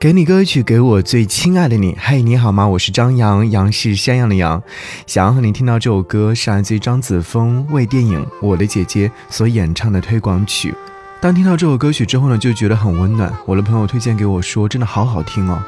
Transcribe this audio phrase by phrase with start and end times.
[0.00, 1.94] 给你歌曲，给我最亲爱的你。
[2.00, 2.66] 嘿，你好吗？
[2.66, 4.62] 我是张扬，杨是山羊的羊。
[5.06, 10.74] 想要和你听到这首歌，是来自于张子枫为电影《我的姐姐》所演唱的推广曲。
[11.20, 13.30] 当听到这首歌曲之后呢，就觉得很温暖。
[13.44, 15.62] 我的朋友推荐给我说，真的好好听哦。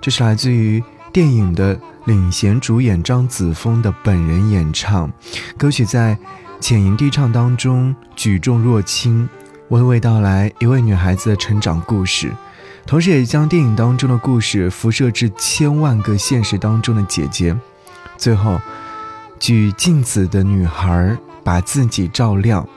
[0.00, 0.82] 这是来自于
[1.12, 5.08] 电影的领衔主演张子枫的本人演唱，
[5.56, 6.18] 歌曲在
[6.58, 9.28] 浅吟低唱当中举重若轻，
[9.70, 12.32] 娓娓道来一位女孩子的成长故事。
[12.84, 17.56] 同时，也将电影当中的故事辐射至千万个现实当中的姐姐。
[18.18, 18.60] 最后，
[19.38, 22.68] 举镜子的女孩把自己照亮，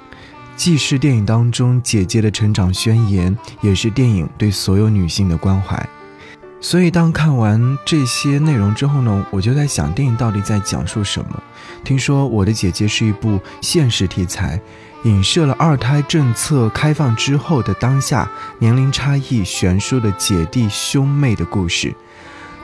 [0.56, 5.90] 既是电影当中姐姐的成长宣言，也是电影对所有女性的关怀。
[6.62, 11.44] 所以，当看完这些内容之后呢，我就在想，电影到底在讲述什么？
[11.84, 14.60] 听说《我的姐姐》是一部现实题材。
[15.06, 18.28] 影射了二胎政策开放之后的当下，
[18.58, 21.94] 年龄差异悬殊的姐弟兄妹的故事。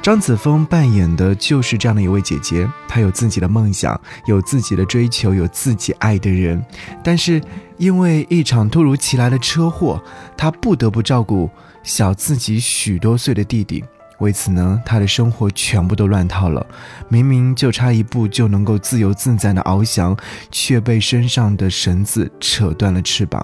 [0.02, 6.60] 张子枫扮演的就是这样的一位姐姐，她有自己的梦想，有自己的追求，有自己爱的人，
[7.04, 7.40] 但是
[7.77, 10.02] 因为一场突如其来的车祸，
[10.35, 11.48] 她不得不照顾
[11.84, 13.84] 小自己许多岁的弟弟。
[14.22, 16.66] 为此呢，他的生活全部都乱套了。
[17.10, 20.16] 明明就差一步就能够自由自在的翱翔，
[20.52, 23.44] 却被身上的绳子扯断了翅膀。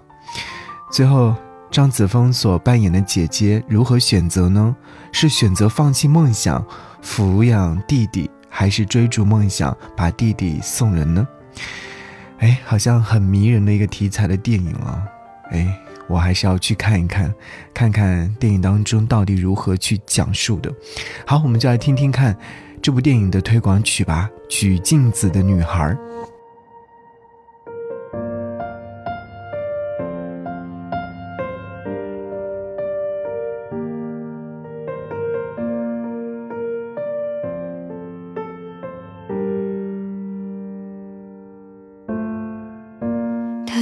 [0.92, 1.36] 最后，
[1.72, 4.76] 张子枫所扮演的姐姐如何选择呢？
[5.12, 6.64] 是选择放弃梦想，
[7.04, 11.28] 抚养弟弟，还是追逐梦想，把弟弟送人呢？
[12.38, 15.04] 哎，好像很迷人的一个题材的电影啊！
[15.50, 15.87] 哎。
[16.08, 17.34] 我还是要去看一看，
[17.74, 20.74] 看看电影当中到底如何去讲述的。
[21.26, 22.38] 好，我们就来听听看
[22.82, 25.90] 这部电影的推广曲吧，《举镜子的女孩》。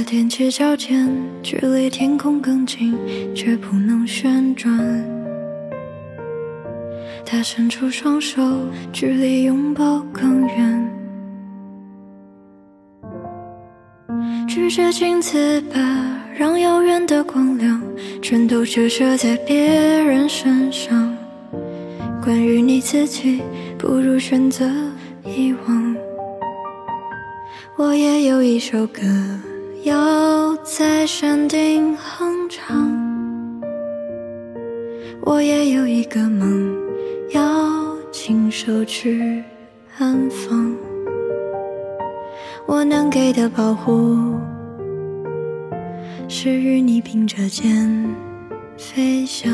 [0.06, 1.12] 踮起脚尖，
[1.42, 2.96] 距离天空更近，
[3.34, 4.72] 却不能旋转。
[7.24, 8.40] 他伸出双手，
[8.92, 10.92] 距离拥抱更远。
[14.46, 15.80] 举着镜子吧，
[16.38, 17.82] 让遥远的光亮
[18.22, 21.12] 全都折射在别人身上。
[22.22, 23.42] 关于你自己，
[23.76, 24.64] 不如选择
[25.24, 25.96] 遗忘。
[27.76, 29.02] 我也有一首歌。
[29.86, 32.92] 要在山顶哼唱，
[35.20, 36.76] 我也有一个梦，
[37.30, 39.44] 要亲手去
[39.96, 40.74] 安放。
[42.66, 44.34] 我能给的保护，
[46.26, 48.12] 是与你并着肩
[48.76, 49.48] 飞翔，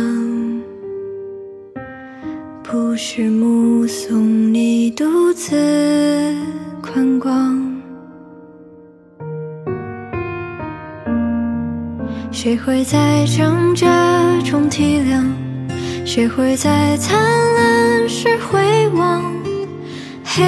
[2.62, 6.34] 不是目送你独自
[6.80, 7.71] 宽广。
[12.42, 13.86] 谁会在挣扎
[14.44, 15.30] 中体谅？
[16.04, 17.16] 谁会在灿
[17.54, 19.22] 烂时回望？
[20.24, 20.42] 黑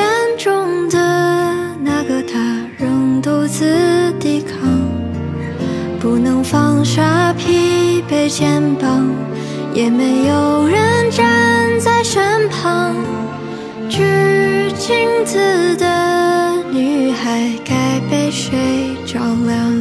[0.00, 0.98] 暗中的
[1.80, 2.40] 那个他，
[2.76, 4.58] 仍独自抵抗，
[6.00, 9.08] 不能放下疲惫肩膀，
[9.72, 12.92] 也没有人站在身旁。
[13.88, 14.02] 举
[14.76, 19.73] 镜子的女孩，该被谁照亮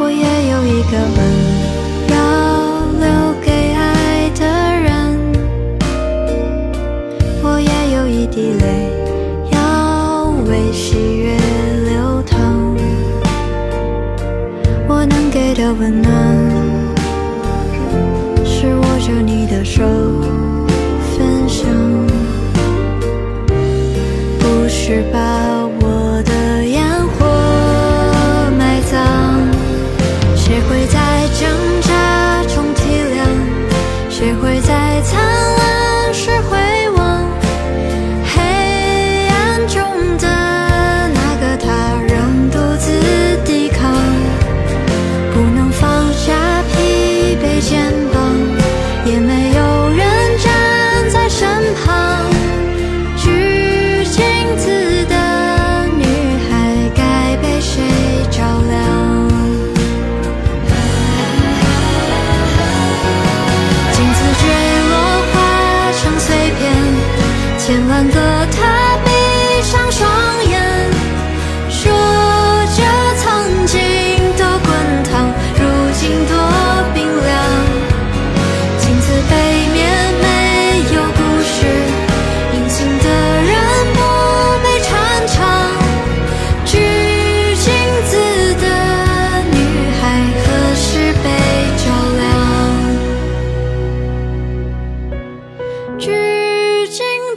[0.00, 1.18] 我也有一，个吻
[2.08, 2.14] 要
[3.00, 3.06] 留
[3.44, 4.42] 给爱的
[4.80, 4.88] 人，
[7.42, 8.64] 我也有一滴泪
[9.50, 11.36] 要为喜悦
[11.90, 12.36] 流淌。
[14.88, 16.08] 我能给的温暖，
[18.44, 19.82] 是握着你的手
[21.16, 21.66] 分享，
[24.38, 25.27] 不是把。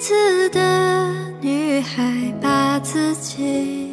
[0.02, 3.91] 子的女孩把自己。